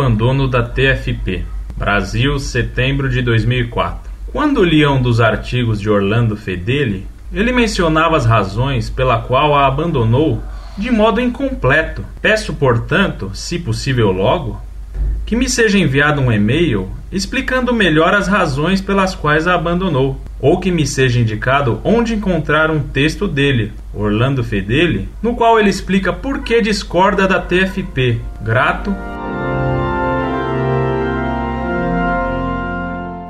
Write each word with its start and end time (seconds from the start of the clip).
abandono 0.00 0.48
da 0.48 0.62
TFP. 0.62 1.44
Brasil, 1.76 2.38
setembro 2.38 3.08
de 3.08 3.20
2004. 3.20 4.10
Quando 4.32 4.64
lia 4.64 4.90
um 4.90 5.02
dos 5.02 5.20
artigos 5.20 5.78
de 5.78 5.90
Orlando 5.90 6.36
Fedeli, 6.36 7.06
ele 7.30 7.52
mencionava 7.52 8.16
as 8.16 8.24
razões 8.24 8.88
pela 8.88 9.18
qual 9.18 9.54
a 9.54 9.66
abandonou 9.66 10.42
de 10.78 10.90
modo 10.90 11.20
incompleto. 11.20 12.02
Peço, 12.22 12.54
portanto, 12.54 13.30
se 13.34 13.58
possível 13.58 14.10
logo, 14.10 14.58
que 15.26 15.36
me 15.36 15.50
seja 15.50 15.78
enviado 15.78 16.22
um 16.22 16.32
e-mail 16.32 16.88
explicando 17.12 17.74
melhor 17.74 18.14
as 18.14 18.26
razões 18.26 18.80
pelas 18.80 19.14
quais 19.14 19.46
a 19.46 19.54
abandonou, 19.54 20.18
ou 20.40 20.58
que 20.58 20.70
me 20.70 20.86
seja 20.86 21.20
indicado 21.20 21.78
onde 21.84 22.14
encontrar 22.14 22.70
um 22.70 22.80
texto 22.80 23.28
dele, 23.28 23.72
Orlando 23.92 24.42
Fedeli, 24.42 25.08
no 25.22 25.34
qual 25.34 25.60
ele 25.60 25.68
explica 25.68 26.10
por 26.10 26.38
que 26.38 26.62
discorda 26.62 27.28
da 27.28 27.38
TFP. 27.38 28.18
Grato. 28.40 29.09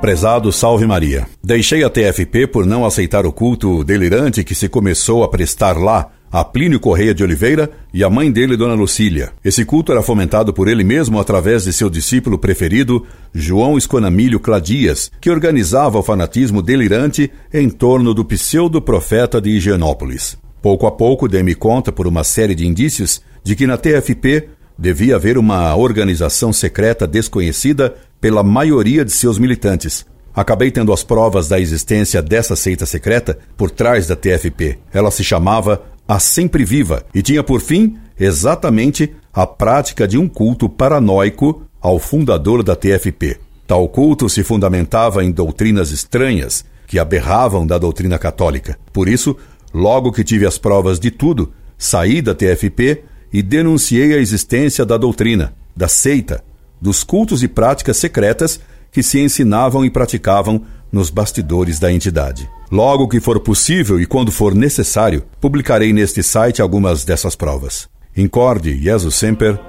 Prezado 0.01 0.51
Salve 0.51 0.87
Maria. 0.87 1.27
Deixei 1.43 1.83
a 1.83 1.89
TFP 1.89 2.47
por 2.47 2.65
não 2.65 2.83
aceitar 2.83 3.23
o 3.23 3.31
culto 3.31 3.83
delirante 3.83 4.43
que 4.43 4.55
se 4.55 4.67
começou 4.67 5.23
a 5.23 5.29
prestar 5.29 5.77
lá 5.77 6.09
a 6.31 6.43
Plínio 6.43 6.79
Correia 6.79 7.13
de 7.13 7.23
Oliveira 7.23 7.69
e 7.93 8.03
a 8.03 8.09
mãe 8.09 8.31
dele, 8.31 8.57
Dona 8.57 8.73
Lucília. 8.73 9.31
Esse 9.45 9.63
culto 9.63 9.91
era 9.91 10.01
fomentado 10.01 10.51
por 10.51 10.67
ele 10.67 10.83
mesmo 10.83 11.19
através 11.19 11.65
de 11.65 11.71
seu 11.71 11.87
discípulo 11.87 12.39
preferido, 12.39 13.05
João 13.31 13.77
Esconamilho 13.77 14.39
Cladias, 14.39 15.11
que 15.21 15.29
organizava 15.29 15.99
o 15.99 16.03
fanatismo 16.03 16.63
delirante 16.63 17.31
em 17.53 17.69
torno 17.69 18.11
do 18.11 18.25
pseudo-profeta 18.25 19.39
de 19.39 19.51
Higienópolis. 19.51 20.35
Pouco 20.63 20.87
a 20.87 20.91
pouco 20.91 21.27
dei-me 21.27 21.53
conta, 21.53 21.91
por 21.91 22.07
uma 22.07 22.23
série 22.23 22.55
de 22.55 22.65
indícios, 22.65 23.21
de 23.43 23.55
que 23.55 23.67
na 23.67 23.77
TFP 23.77 24.49
devia 24.79 25.15
haver 25.15 25.37
uma 25.37 25.75
organização 25.75 26.51
secreta 26.51 27.05
desconhecida 27.05 27.93
pela 28.21 28.43
maioria 28.43 29.03
de 29.03 29.11
seus 29.11 29.37
militantes, 29.37 30.05
Acabei 30.33 30.71
tendo 30.71 30.93
as 30.93 31.03
provas 31.03 31.49
da 31.49 31.59
existência 31.59 32.21
dessa 32.21 32.55
seita 32.55 32.85
secreta 32.85 33.37
por 33.57 33.69
trás 33.69 34.07
da 34.07 34.15
TFP. 34.15 34.79
Ela 34.93 35.11
se 35.11 35.23
chamava 35.23 35.83
a 36.07 36.19
sempre 36.19 36.63
viva 36.63 37.05
e 37.13 37.21
tinha 37.21 37.43
por 37.43 37.59
fim 37.59 37.97
exatamente 38.17 39.13
a 39.33 39.45
prática 39.45 40.07
de 40.07 40.17
um 40.17 40.29
culto 40.29 40.69
paranoico 40.69 41.63
ao 41.81 41.99
fundador 41.99 42.63
da 42.63 42.75
TFP. 42.75 43.39
Tal 43.67 43.87
culto 43.89 44.29
se 44.29 44.43
fundamentava 44.43 45.23
em 45.23 45.31
doutrinas 45.31 45.91
estranhas 45.91 46.63
que 46.87 46.99
aberravam 46.99 47.65
da 47.65 47.77
doutrina 47.77 48.17
católica. 48.17 48.77
Por 48.93 49.09
isso, 49.09 49.35
logo 49.73 50.11
que 50.11 50.23
tive 50.23 50.45
as 50.45 50.57
provas 50.57 50.99
de 50.99 51.11
tudo, 51.11 51.51
saí 51.77 52.21
da 52.21 52.35
TFP 52.35 53.03
e 53.33 53.41
denunciei 53.41 54.13
a 54.13 54.17
existência 54.17 54.85
da 54.85 54.97
doutrina, 54.97 55.53
da 55.75 55.87
seita, 55.87 56.43
dos 56.81 57.03
cultos 57.03 57.43
e 57.43 57.47
práticas 57.47 57.97
secretas 57.97 58.59
que 58.91 59.03
se 59.03 59.19
ensinavam 59.19 59.85
e 59.85 59.89
praticavam 59.89 60.63
nos 60.91 61.09
bastidores 61.09 61.79
da 61.79 61.91
entidade. 61.91 62.49
Logo 62.71 63.07
que 63.07 63.21
for 63.21 63.39
possível 63.39 63.99
e 63.99 64.05
quando 64.05 64.31
for 64.31 64.55
necessário, 64.55 65.23
publicarei 65.39 65.93
neste 65.93 66.23
site 66.23 66.61
algumas 66.61 67.05
dessas 67.05 67.35
provas. 67.35 67.87
Incorde 68.15 68.77
Jesus 68.81 69.15
Semper, 69.15 69.59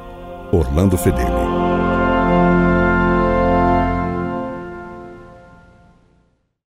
Orlando 0.52 0.98
Fedeli. 0.98 1.41